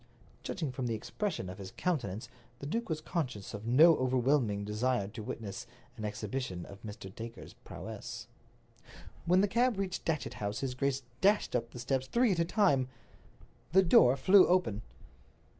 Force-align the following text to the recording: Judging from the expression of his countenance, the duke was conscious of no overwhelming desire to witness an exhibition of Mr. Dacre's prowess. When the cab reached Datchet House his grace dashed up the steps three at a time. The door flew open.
Judging 0.41 0.71
from 0.71 0.87
the 0.87 0.95
expression 0.95 1.47
of 1.47 1.59
his 1.59 1.69
countenance, 1.77 2.27
the 2.57 2.65
duke 2.65 2.89
was 2.89 3.01
conscious 3.01 3.53
of 3.53 3.67
no 3.67 3.95
overwhelming 3.97 4.65
desire 4.65 5.07
to 5.07 5.21
witness 5.21 5.67
an 5.95 6.03
exhibition 6.05 6.65
of 6.65 6.81
Mr. 6.81 7.13
Dacre's 7.13 7.53
prowess. 7.53 8.25
When 9.27 9.41
the 9.41 9.47
cab 9.47 9.77
reached 9.77 10.03
Datchet 10.03 10.33
House 10.41 10.61
his 10.61 10.73
grace 10.73 11.03
dashed 11.21 11.55
up 11.55 11.69
the 11.69 11.77
steps 11.77 12.07
three 12.07 12.31
at 12.31 12.39
a 12.39 12.45
time. 12.45 12.87
The 13.73 13.83
door 13.83 14.17
flew 14.17 14.47
open. 14.47 14.81